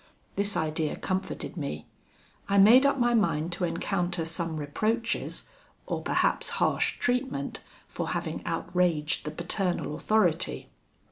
[0.35, 1.85] This idea comforted me.
[2.49, 5.43] I made up my mind to encounter some reproaches,
[5.85, 10.71] or perhaps harsh treatment, for having outraged the paternal authority.